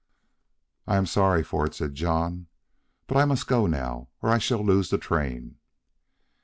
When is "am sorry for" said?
0.97-1.63